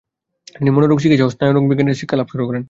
তিনি 0.55 0.69
মনোরোগ 0.69 0.97
চিকিৎসা 0.99 1.25
ও 1.25 1.29
স্নায়ুরোগবিজ্ঞানে 1.29 1.93
শিক্ষালাভ 1.93 2.27
শুরু 2.27 2.43
করেন। 2.47 2.59